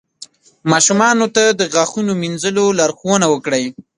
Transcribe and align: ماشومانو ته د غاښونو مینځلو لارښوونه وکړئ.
ماشومانو 0.71 1.25
ته 1.35 1.43
د 1.59 1.61
غاښونو 1.73 2.11
مینځلو 2.21 2.65
لارښوونه 2.79 3.25
وکړئ. 3.29 3.65